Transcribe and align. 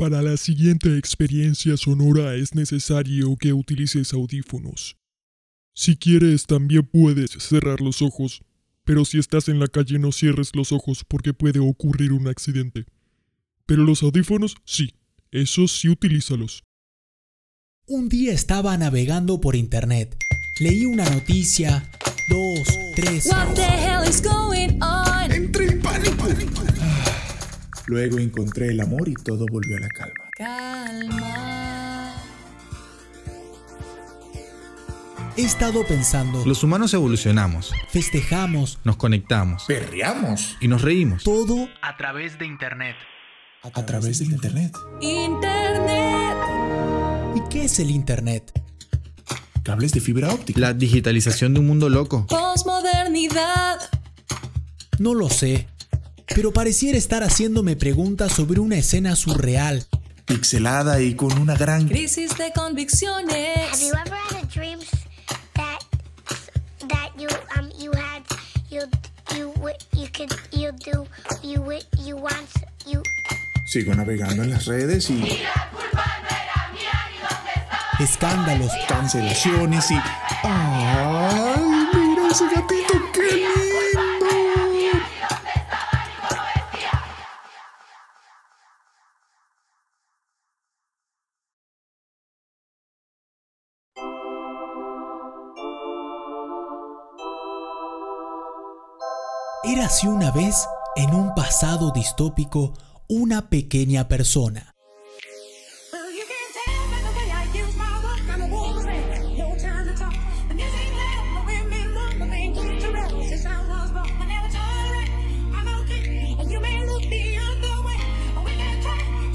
Para 0.00 0.22
la 0.22 0.38
siguiente 0.38 0.96
experiencia 0.96 1.76
sonora 1.76 2.34
es 2.34 2.54
necesario 2.54 3.36
que 3.36 3.52
utilices 3.52 4.14
audífonos. 4.14 4.96
Si 5.74 5.94
quieres 5.94 6.46
también 6.46 6.86
puedes 6.86 7.32
cerrar 7.32 7.82
los 7.82 8.00
ojos, 8.00 8.40
pero 8.86 9.04
si 9.04 9.18
estás 9.18 9.50
en 9.50 9.60
la 9.60 9.68
calle 9.68 9.98
no 9.98 10.10
cierres 10.10 10.56
los 10.56 10.72
ojos 10.72 11.04
porque 11.06 11.34
puede 11.34 11.58
ocurrir 11.58 12.14
un 12.14 12.28
accidente. 12.28 12.86
Pero 13.66 13.82
los 13.82 14.02
audífonos 14.02 14.56
sí, 14.64 14.94
esos 15.32 15.70
sí 15.70 15.90
utilízalos. 15.90 16.64
Un 17.86 18.08
día 18.08 18.32
estaba 18.32 18.78
navegando 18.78 19.38
por 19.38 19.54
internet. 19.54 20.16
Leí 20.60 20.86
una 20.86 21.04
noticia, 21.10 21.90
dos, 22.30 22.66
tres. 22.96 23.26
What 23.26 23.52
the 23.52 23.64
hell 23.64 24.08
is 24.08 24.22
going 24.22 24.80
on? 24.80 25.30
Entré 25.30 25.66
en 25.66 25.82
pánico. 25.82 26.79
Luego 27.90 28.20
encontré 28.20 28.68
el 28.68 28.80
amor 28.80 29.08
y 29.08 29.14
todo 29.14 29.46
volvió 29.50 29.76
a 29.76 29.80
la 29.80 29.88
calma. 29.88 30.30
Calma. 30.36 32.14
He 35.36 35.42
estado 35.42 35.84
pensando, 35.84 36.44
Los 36.46 36.62
humanos 36.62 36.94
evolucionamos, 36.94 37.72
festejamos, 37.88 38.78
nos 38.84 38.94
conectamos 38.96 39.64
Perreamos 39.64 40.56
y 40.60 40.68
nos 40.68 40.82
reímos. 40.82 41.24
todo 41.24 41.68
A 41.82 41.96
través 41.96 42.38
de 42.38 42.46
Internet. 42.46 42.94
a 43.64 43.84
través 43.84 44.20
del 44.20 44.30
internet. 44.34 44.72
Internet. 45.00 46.36
¿Y 47.34 47.40
qué 47.50 47.64
es 47.64 47.80
el 47.80 47.90
internet? 47.90 48.52
Cables 49.64 49.90
de 49.90 50.00
fibra 50.00 50.32
óptica. 50.32 50.60
La 50.60 50.74
digitalización 50.74 51.54
de 51.54 51.60
un 51.60 51.66
mundo 51.66 51.88
loco. 51.88 52.24
Postmodernidad. 52.28 53.80
No 55.00 55.12
lo 55.14 55.28
sé, 55.28 55.66
pero 56.34 56.52
pareciera 56.52 56.96
estar 56.98 57.22
haciéndome 57.22 57.76
preguntas 57.76 58.32
sobre 58.32 58.60
una 58.60 58.76
escena 58.76 59.16
surreal. 59.16 59.86
Pixelada 60.26 61.00
y 61.00 61.14
con 61.14 61.36
una 61.38 61.56
gran... 61.56 61.88
Crisis 61.88 62.36
de 62.38 62.44
Have 62.44 62.52
convicciones. 62.54 63.80
you 63.80 63.92
ever 63.94 64.14
had 64.30 64.42
a 64.42 64.46
dream 64.46 64.78
that 65.54 65.80
that 66.88 67.10
you 67.18 67.28
um 67.58 67.68
you 67.78 67.90
had 67.92 68.22
you 68.70 68.82
you 69.36 69.52
wi- 69.60 69.74
you 69.92 70.06
could 70.16 70.32
you 70.52 70.70
do 70.84 71.04
you 71.42 71.60
wi- 71.62 71.82
you 72.04 72.16
want 72.16 72.48
you 72.86 73.02
Sigo 73.66 73.92
navegando 73.94 74.42
en 74.44 74.50
las 74.50 74.66
redes 74.66 75.10
y 75.10 75.40
Escándalos, 77.98 78.72
cancelaciones 78.88 79.90
y... 79.90 79.94
¡Ay, 80.42 81.60
mira 81.92 82.28
ese 82.30 82.44
gatito! 82.46 82.99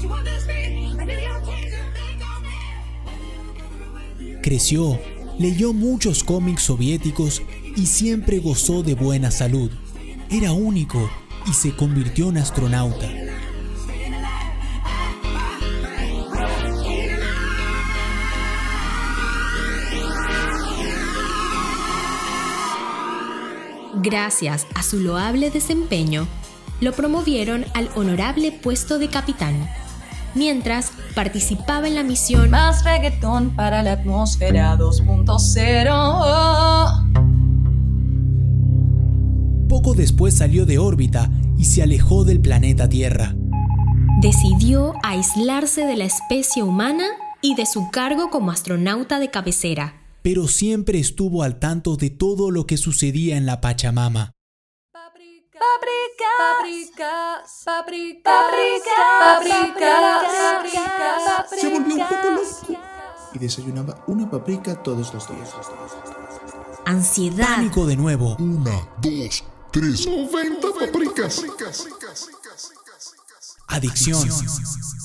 To 0.00 0.12
understand. 0.12 1.00
I 1.00 1.04
knew 1.04 1.18
your 1.18 1.40
kids 1.40 1.74
would 1.76 1.94
think 1.94 2.22
of 2.22 2.42
me. 4.18 4.42
Creció, 4.42 4.98
leyó 5.38 5.72
muchos 5.72 6.22
cómics 6.22 6.62
soviéticos 6.62 7.42
y 7.76 7.86
siempre 7.86 8.38
gozó 8.38 8.82
de 8.82 8.94
buena 8.94 9.30
salud. 9.30 9.70
Era 10.30 10.52
único 10.52 11.10
y 11.46 11.52
se 11.52 11.76
convirtió 11.76 12.30
en 12.30 12.38
astronauta. 12.38 13.06
Gracias 24.02 24.66
a 24.74 24.82
su 24.82 24.98
loable 25.00 25.50
desempeño, 25.50 26.26
lo 26.80 26.92
promovieron 26.92 27.66
al 27.74 27.90
honorable 27.94 28.52
puesto 28.52 28.98
de 28.98 29.08
capitán, 29.08 29.68
mientras 30.34 30.92
participaba 31.14 31.88
en 31.88 31.94
la 31.94 32.02
misión 32.02 32.50
Más 32.50 32.84
reggaetón 32.84 33.56
para 33.56 33.82
la 33.82 33.92
atmósfera 33.92 34.76
2.0. 34.76 37.25
Poco 39.76 39.92
después 39.92 40.34
salió 40.38 40.64
de 40.64 40.78
órbita 40.78 41.30
y 41.58 41.66
se 41.66 41.82
alejó 41.82 42.24
del 42.24 42.40
planeta 42.40 42.88
Tierra. 42.88 43.34
decidió 44.22 44.94
aislarse 45.02 45.84
de 45.84 45.96
la 45.96 46.06
especie 46.06 46.62
humana 46.62 47.04
y 47.42 47.56
de 47.56 47.66
su 47.66 47.90
cargo 47.90 48.30
como 48.30 48.50
astronauta 48.50 49.18
de 49.18 49.30
cabecera. 49.30 50.00
pero 50.22 50.48
siempre 50.48 50.98
estuvo 50.98 51.42
al 51.42 51.58
tanto 51.58 51.96
de 51.96 52.08
todo 52.08 52.50
lo 52.50 52.66
que 52.66 52.78
sucedía 52.78 53.36
en 53.36 53.44
la 53.44 53.60
Pachamama. 53.60 54.32
Paprika. 54.94 55.58
Paprika. 56.56 57.42
Paprika. 57.66 58.30
Paprika. 59.20 59.92
Se 61.54 61.68
volvió 61.68 61.96
un 61.96 62.00
poco 62.00 62.30
loco 62.30 62.80
y 63.34 63.38
desayunaba 63.38 64.02
una 64.06 64.30
paprika 64.30 64.82
todos 64.82 65.12
los 65.12 65.28
días. 65.28 65.50
Ansiedad, 66.86 67.56
Pánico 67.56 67.84
de 67.84 67.96
nuevo. 67.96 68.36
Una, 68.38 68.88
dos, 69.02 69.44
tres. 69.76 70.06
90 70.06 70.68
paprikas. 70.72 71.44
Adicción. 73.68 74.22
tiempo 74.22 74.95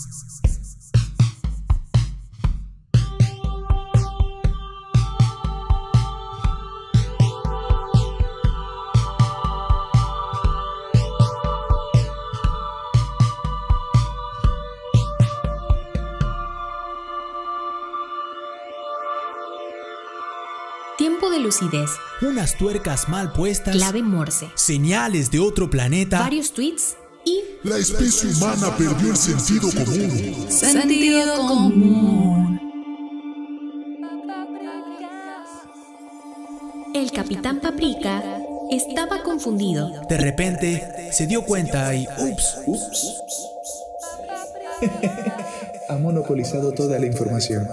lucidez, 21.51 21.89
Unas 22.21 22.55
tuercas 22.57 23.09
mal 23.09 23.33
puestas. 23.33 23.75
clave 23.75 24.01
morse, 24.01 24.49
Señales 24.55 25.29
de 25.31 25.39
otro 25.39 25.69
planeta. 25.69 26.19
varios 26.19 26.53
tweets 26.53 26.95
y 27.25 27.41
La 27.63 27.77
especie 27.77 28.29
humana 28.29 28.75
perdió 28.77 29.09
el 29.11 29.17
sentido 29.17 29.69
común. 29.69 30.45
Sentido 30.49 31.37
común. 31.47 32.59
el 36.93 37.09
capitán 37.13 37.59
Paprika 37.61 38.21
estaba 38.69 39.23
confundido. 39.23 39.89
De 40.09 40.17
repente 40.17 41.09
se 41.11 41.25
dio 41.27 41.43
cuenta 41.43 41.93
y 41.95 42.05
ups, 42.17 42.57
Ha 45.89 45.95
monopolizado 45.97 46.71
toda 46.73 46.97
la 46.99 47.05
información. 47.05 47.67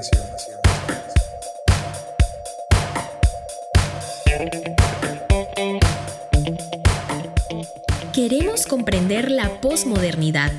Queremos 8.18 8.66
comprender 8.66 9.30
la 9.30 9.60
posmodernidad. 9.60 10.50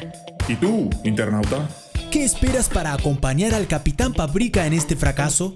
¿Y 0.47 0.55
tú, 0.55 0.89
internauta? 1.03 1.67
¿qué 2.09 2.23
esperas 2.23 2.69
para 2.69 2.93
acompañar 2.93 3.53
al 3.53 3.67
capitán 3.67 4.13
Paprika 4.13 4.65
en 4.65 4.71
este 4.71 4.95
fracaso? 4.95 5.55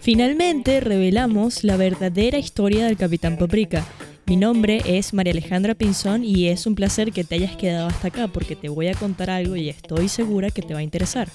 Finalmente 0.00 0.78
revelamos 0.78 1.64
la 1.64 1.76
verdadera 1.76 2.38
historia 2.38 2.86
del 2.86 2.96
Capitán 2.96 3.38
Paprika. 3.38 3.84
Mi 4.26 4.36
nombre 4.36 4.82
es 4.86 5.14
María 5.14 5.32
Alejandra 5.32 5.74
Pinzón 5.74 6.22
y 6.22 6.46
es 6.46 6.64
un 6.68 6.76
placer 6.76 7.10
que 7.10 7.24
te 7.24 7.34
hayas 7.34 7.56
quedado 7.56 7.88
hasta 7.88 8.06
acá 8.06 8.28
porque 8.28 8.54
te 8.54 8.68
voy 8.68 8.86
a 8.86 8.94
contar 8.94 9.30
algo 9.30 9.56
y 9.56 9.68
estoy 9.68 10.08
segura 10.08 10.52
que 10.52 10.62
te 10.62 10.74
va 10.74 10.78
a 10.78 10.84
interesar. 10.84 11.28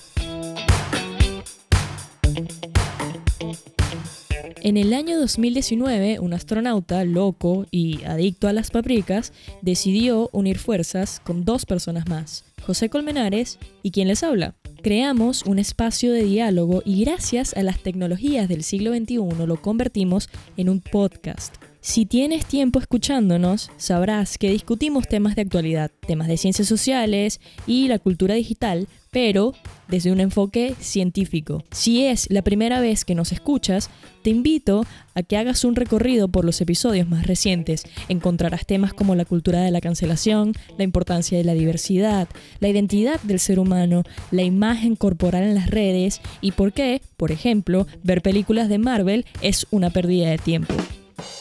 En 4.64 4.78
el 4.78 4.94
año 4.94 5.20
2019, 5.20 6.20
un 6.20 6.34
astronauta 6.34 7.04
loco 7.04 7.66
y 7.72 8.04
adicto 8.04 8.48
a 8.48 8.54
las 8.54 8.70
paprikas 8.70 9.34
decidió 9.64 10.30
unir 10.34 10.60
fuerzas 10.60 11.20
con 11.20 11.46
dos 11.46 11.66
personas 11.66 12.08
más, 12.08 12.46
José 12.62 12.88
Colmenares 12.88 13.58
y 13.82 13.90
quien 13.90 14.08
les 14.08 14.22
habla. 14.22 14.54
Creamos 14.84 15.44
un 15.48 15.58
espacio 15.58 16.12
de 16.12 16.26
diálogo 16.26 16.84
y 16.86 17.04
gracias 17.04 17.56
a 17.56 17.64
las 17.64 17.80
tecnologías 17.80 18.48
del 18.48 18.64
siglo 18.64 18.94
XXI 18.94 19.18
lo 19.48 19.60
convertimos 19.60 20.30
en 20.58 20.70
un 20.70 20.80
podcast. 20.80 21.56
Si 21.84 22.06
tienes 22.06 22.46
tiempo 22.46 22.78
escuchándonos, 22.78 23.72
sabrás 23.78 24.38
que 24.38 24.52
discutimos 24.52 25.08
temas 25.08 25.36
de 25.36 25.42
actualidad, 25.42 25.90
temas 26.06 26.28
de 26.28 26.38
ciencias 26.38 26.68
sociales 26.68 27.42
y 27.66 27.88
la 27.88 27.98
cultura 27.98 28.36
digital, 28.36 28.88
pero 29.10 29.56
desde 29.88 30.12
un 30.12 30.20
enfoque 30.20 30.76
científico. 30.80 31.64
Si 31.72 32.06
es 32.06 32.30
la 32.30 32.44
primera 32.44 32.82
vez 32.82 33.04
que 33.04 33.16
nos 33.16 33.32
escuchas, 33.32 33.90
te 34.22 34.30
invito 34.30 34.86
a 35.16 35.24
que 35.24 35.38
hagas 35.38 35.66
un 35.66 35.76
recorrido 35.76 36.28
por 36.28 36.46
los 36.46 36.62
episodios 36.62 37.10
más 37.10 37.26
recientes. 37.26 37.84
Encontrarás 38.10 38.68
temas 38.68 38.94
como 38.94 39.16
la 39.16 39.26
cultura 39.26 39.62
de 39.62 39.72
la 39.72 39.82
cancelación, 39.82 40.54
la 40.78 40.84
importancia 40.84 41.36
de 41.40 41.46
la 41.46 41.56
diversidad, 41.56 42.28
la 42.60 42.70
identidad 42.70 43.20
del 43.22 43.40
ser 43.40 43.58
humano, 43.58 44.04
la 44.30 44.44
imagen 44.44 44.96
corporal 44.96 45.42
en 45.42 45.56
las 45.56 45.72
redes 45.72 46.22
y 46.42 46.52
por 46.52 46.74
qué, 46.74 47.02
por 47.18 47.32
ejemplo, 47.32 47.88
ver 48.04 48.22
películas 48.22 48.70
de 48.70 48.78
Marvel 48.78 49.26
es 49.42 49.66
una 49.72 49.90
pérdida 49.90 50.30
de 50.30 50.38
tiempo. 50.38 50.76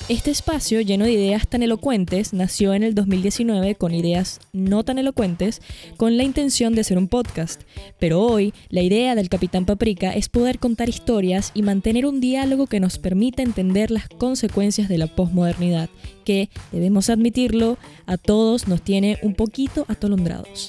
Este 0.09 0.31
espacio 0.31 0.81
lleno 0.81 1.05
de 1.05 1.13
ideas 1.13 1.47
tan 1.47 1.63
elocuentes 1.63 2.33
nació 2.33 2.75
en 2.75 2.83
el 2.83 2.95
2019 2.95 3.77
con 3.77 3.95
ideas 3.95 4.41
no 4.53 4.85
tan 4.85 4.99
elocuentes 4.99 5.63
con 5.97 6.17
la 6.17 6.25
intención 6.25 6.75
de 6.75 6.81
hacer 6.81 6.99
un 6.99 7.09
podcast. 7.09 7.63
Pero 7.99 8.21
hoy 8.21 8.53
la 8.69 8.83
idea 8.83 9.15
del 9.15 9.29
Capitán 9.29 9.67
Paprika 9.67 10.13
es 10.13 10.29
poder 10.29 10.59
contar 10.59 10.89
historias 10.89 11.53
y 11.55 11.63
mantener 11.63 12.07
un 12.07 12.21
diálogo 12.21 12.67
que 12.67 12.81
nos 12.81 12.99
permita 12.99 13.43
entender 13.43 13.91
las 13.91 14.09
consecuencias 14.09 14.89
de 14.89 14.99
la 14.99 15.07
posmodernidad, 15.07 15.91
que, 16.25 16.51
debemos 16.73 17.09
admitirlo, 17.09 17.79
a 18.07 18.17
todos 18.17 18.69
nos 18.69 18.83
tiene 18.83 19.19
un 19.23 19.35
poquito 19.35 19.85
atolondrados. 19.89 20.69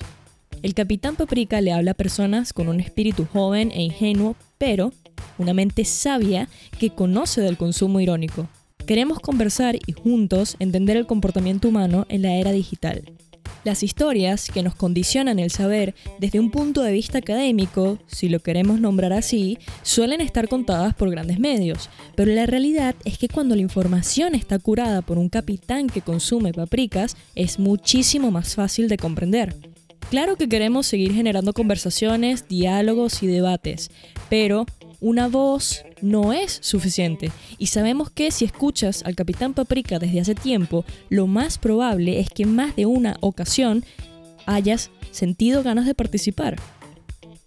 El 0.61 0.75
Capitán 0.75 1.15
Paprika 1.15 1.59
le 1.61 1.71
habla 1.71 1.91
a 1.91 1.95
personas 1.95 2.53
con 2.53 2.67
un 2.67 2.79
espíritu 2.79 3.25
joven 3.25 3.71
e 3.71 3.81
ingenuo, 3.81 4.35
pero 4.59 4.93
una 5.39 5.55
mente 5.55 5.85
sabia 5.85 6.47
que 6.77 6.91
conoce 6.91 7.41
del 7.41 7.57
consumo 7.57 7.99
irónico. 7.99 8.47
Queremos 8.85 9.19
conversar 9.19 9.77
y 9.85 9.91
juntos 9.91 10.55
entender 10.59 10.97
el 10.97 11.05
comportamiento 11.05 11.69
humano 11.69 12.05
en 12.09 12.23
la 12.23 12.35
era 12.35 12.51
digital. 12.51 13.03
Las 13.63 13.83
historias 13.83 14.49
que 14.51 14.63
nos 14.63 14.73
condicionan 14.73 15.37
el 15.37 15.51
saber 15.51 15.93
desde 16.19 16.39
un 16.39 16.49
punto 16.49 16.81
de 16.81 16.91
vista 16.91 17.19
académico, 17.19 17.99
si 18.07 18.27
lo 18.27 18.39
queremos 18.39 18.79
nombrar 18.79 19.13
así, 19.13 19.59
suelen 19.83 20.19
estar 20.19 20.47
contadas 20.47 20.95
por 20.95 21.11
grandes 21.11 21.39
medios, 21.39 21.89
pero 22.15 22.33
la 22.33 22.47
realidad 22.47 22.95
es 23.05 23.19
que 23.19 23.29
cuando 23.29 23.55
la 23.55 23.61
información 23.61 24.33
está 24.33 24.57
curada 24.57 25.03
por 25.03 25.19
un 25.19 25.29
capitán 25.29 25.87
que 25.87 26.01
consume 26.01 26.53
paprikas, 26.53 27.15
es 27.35 27.59
muchísimo 27.59 28.31
más 28.31 28.55
fácil 28.55 28.87
de 28.87 28.97
comprender. 28.97 29.55
Claro 30.09 30.35
que 30.35 30.49
queremos 30.49 30.87
seguir 30.87 31.13
generando 31.13 31.53
conversaciones, 31.53 32.47
diálogos 32.47 33.21
y 33.21 33.27
debates, 33.27 33.91
pero 34.27 34.65
una 35.01 35.27
voz 35.27 35.83
no 36.01 36.31
es 36.31 36.59
suficiente. 36.61 37.31
Y 37.57 37.67
sabemos 37.67 38.09
que 38.09 38.31
si 38.31 38.45
escuchas 38.45 39.03
al 39.03 39.15
Capitán 39.15 39.53
Paprika 39.53 39.99
desde 39.99 40.21
hace 40.21 40.35
tiempo, 40.35 40.85
lo 41.09 41.27
más 41.27 41.57
probable 41.57 42.19
es 42.19 42.29
que 42.29 42.43
en 42.43 42.55
más 42.55 42.75
de 42.75 42.85
una 42.85 43.17
ocasión 43.19 43.83
hayas 44.45 44.91
sentido 45.11 45.63
ganas 45.63 45.85
de 45.85 45.95
participar. 45.95 46.55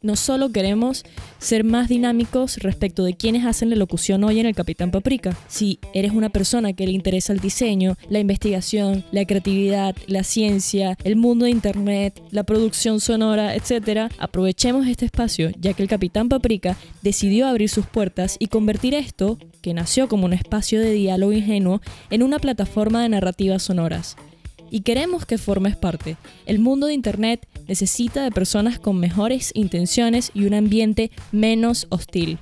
No 0.05 0.17
solo 0.17 0.53
queremos 0.53 1.03
ser 1.39 1.65
más 1.65 1.89
dinámicos 1.89 2.59
respecto 2.59 3.05
de 3.05 3.15
quienes 3.15 3.47
hacen 3.47 3.71
la 3.71 3.77
locución 3.77 4.23
hoy 4.23 4.39
en 4.39 4.45
el 4.45 4.55
Capitán 4.55 4.91
Paprika. 4.91 5.35
Si 5.49 5.79
eres 5.95 6.13
una 6.13 6.29
persona 6.29 6.75
que 6.75 6.85
le 6.85 6.93
interesa 6.93 7.33
el 7.33 7.41
diseño, 7.41 7.97
la 8.11 8.19
investigación, 8.19 9.03
la 9.13 9.25
creatividad, 9.25 9.97
la 10.07 10.23
ciencia, 10.23 10.99
el 11.05 11.17
mundo 11.17 11.47
de 11.47 11.53
Internet, 11.53 12.21
la 12.33 12.43
producción 12.43 13.01
sonora, 13.01 13.57
etc., 13.57 14.13
aprovechemos 14.19 14.87
este 14.89 15.07
espacio, 15.07 15.51
ya 15.59 15.73
que 15.73 15.83
el 15.83 15.89
Capitán 15.89 16.29
Paprika 16.29 16.77
decidió 17.01 17.47
abrir 17.47 17.71
sus 17.71 17.87
puertas 17.87 18.37
y 18.39 18.49
convertir 18.49 18.93
esto, 18.93 19.39
que 19.63 19.73
nació 19.73 20.07
como 20.07 20.27
un 20.27 20.35
espacio 20.35 20.81
de 20.81 20.93
diálogo 20.93 21.33
ingenuo, 21.33 21.81
en 22.11 22.23
una 22.23 22.39
plataforma 22.39 23.03
de 23.03 23.09
narrativas 23.09 23.63
sonoras 23.63 24.19
y 24.75 24.81
queremos 24.81 25.25
que 25.25 25.39
formes 25.39 25.77
parte. 25.77 26.17
El 26.47 26.59
mundo 26.59 26.89
de 26.89 26.95
Internet 26.95 27.47
necesita 27.67 28.23
de 28.23 28.31
personas 28.31 28.79
con 28.79 28.99
mejores 28.99 29.51
intenciones 29.55 30.31
y 30.35 30.45
un 30.45 30.55
ambiente 30.55 31.11
menos 31.33 31.87
hostil. 31.91 32.39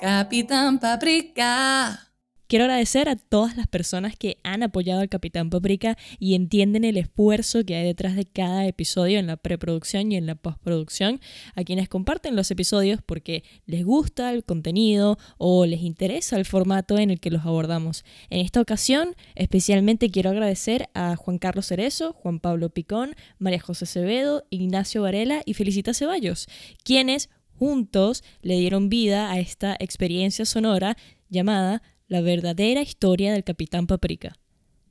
Capitán 0.00 0.78
Paprika. 0.78 2.07
Quiero 2.48 2.64
agradecer 2.64 3.10
a 3.10 3.16
todas 3.16 3.58
las 3.58 3.66
personas 3.66 4.16
que 4.16 4.38
han 4.42 4.62
apoyado 4.62 5.02
al 5.02 5.10
Capitán 5.10 5.50
Paprika 5.50 5.98
y 6.18 6.34
entienden 6.34 6.84
el 6.84 6.96
esfuerzo 6.96 7.62
que 7.62 7.74
hay 7.74 7.84
detrás 7.84 8.16
de 8.16 8.24
cada 8.24 8.66
episodio 8.66 9.18
en 9.18 9.26
la 9.26 9.36
preproducción 9.36 10.10
y 10.10 10.16
en 10.16 10.24
la 10.24 10.34
postproducción, 10.34 11.20
a 11.54 11.62
quienes 11.62 11.90
comparten 11.90 12.36
los 12.36 12.50
episodios 12.50 13.02
porque 13.04 13.44
les 13.66 13.84
gusta 13.84 14.32
el 14.32 14.44
contenido 14.44 15.18
o 15.36 15.66
les 15.66 15.82
interesa 15.82 16.38
el 16.38 16.46
formato 16.46 16.96
en 16.96 17.10
el 17.10 17.20
que 17.20 17.30
los 17.30 17.44
abordamos. 17.44 18.02
En 18.30 18.40
esta 18.40 18.62
ocasión, 18.62 19.14
especialmente 19.34 20.10
quiero 20.10 20.30
agradecer 20.30 20.88
a 20.94 21.16
Juan 21.16 21.36
Carlos 21.36 21.66
Cerezo, 21.66 22.14
Juan 22.14 22.40
Pablo 22.40 22.70
Picón, 22.70 23.14
María 23.38 23.60
José 23.60 23.84
Acevedo, 23.84 24.46
Ignacio 24.48 25.02
Varela 25.02 25.42
y 25.44 25.52
Felicita 25.52 25.92
Ceballos, 25.92 26.48
quienes 26.82 27.28
juntos 27.58 28.24
le 28.40 28.56
dieron 28.58 28.88
vida 28.88 29.30
a 29.30 29.38
esta 29.38 29.76
experiencia 29.78 30.46
sonora 30.46 30.96
llamada 31.28 31.82
la 32.08 32.22
verdadera 32.22 32.80
historia 32.80 33.32
del 33.32 33.44
Capitán 33.44 33.86
Paprika. 33.86 34.32